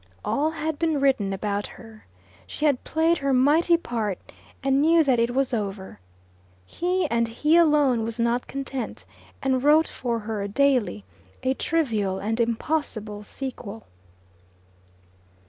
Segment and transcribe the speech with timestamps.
[0.25, 2.07] All had been written about her.
[2.47, 4.17] She had played her mighty part,
[4.63, 5.99] and knew that it was over.
[6.65, 9.05] He and he alone was not content,
[9.43, 11.03] and wrote for her daily
[11.43, 13.85] a trivial and impossible sequel.